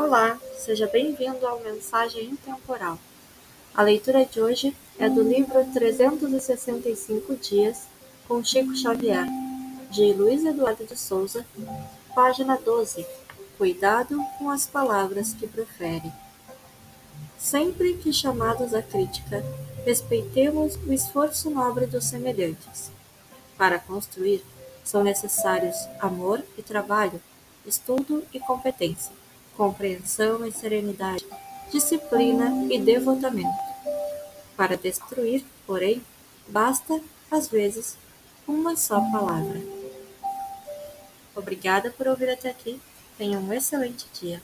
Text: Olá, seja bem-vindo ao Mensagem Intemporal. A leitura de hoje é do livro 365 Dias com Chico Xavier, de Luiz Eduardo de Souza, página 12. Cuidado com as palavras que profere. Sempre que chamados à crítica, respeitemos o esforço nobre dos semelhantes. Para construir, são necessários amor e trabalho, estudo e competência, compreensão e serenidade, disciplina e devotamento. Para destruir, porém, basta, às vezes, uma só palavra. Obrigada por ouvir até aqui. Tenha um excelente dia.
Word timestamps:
Olá, 0.00 0.38
seja 0.56 0.86
bem-vindo 0.86 1.44
ao 1.44 1.58
Mensagem 1.58 2.26
Intemporal. 2.26 2.96
A 3.74 3.82
leitura 3.82 4.24
de 4.24 4.40
hoje 4.40 4.74
é 4.96 5.08
do 5.08 5.20
livro 5.24 5.66
365 5.74 7.34
Dias 7.34 7.88
com 8.28 8.42
Chico 8.44 8.76
Xavier, 8.76 9.26
de 9.90 10.12
Luiz 10.12 10.44
Eduardo 10.44 10.84
de 10.84 10.96
Souza, 10.96 11.44
página 12.14 12.56
12. 12.56 13.04
Cuidado 13.58 14.24
com 14.38 14.48
as 14.48 14.68
palavras 14.68 15.32
que 15.32 15.48
profere. 15.48 16.12
Sempre 17.36 17.94
que 17.94 18.12
chamados 18.12 18.74
à 18.74 18.80
crítica, 18.80 19.44
respeitemos 19.84 20.76
o 20.86 20.92
esforço 20.92 21.50
nobre 21.50 21.86
dos 21.86 22.04
semelhantes. 22.04 22.92
Para 23.56 23.80
construir, 23.80 24.44
são 24.84 25.02
necessários 25.02 25.76
amor 25.98 26.40
e 26.56 26.62
trabalho, 26.62 27.20
estudo 27.66 28.22
e 28.32 28.38
competência, 28.38 29.12
compreensão 29.58 30.46
e 30.46 30.52
serenidade, 30.52 31.26
disciplina 31.72 32.72
e 32.72 32.80
devotamento. 32.80 33.58
Para 34.56 34.76
destruir, 34.76 35.44
porém, 35.66 36.00
basta, 36.46 37.00
às 37.28 37.48
vezes, 37.48 37.98
uma 38.46 38.76
só 38.76 39.00
palavra. 39.10 39.60
Obrigada 41.34 41.90
por 41.90 42.06
ouvir 42.06 42.30
até 42.30 42.48
aqui. 42.48 42.80
Tenha 43.18 43.38
um 43.38 43.52
excelente 43.52 44.06
dia. 44.20 44.40